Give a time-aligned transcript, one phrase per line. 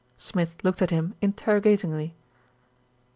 [0.17, 2.13] Smith looked at him interrogat ingly.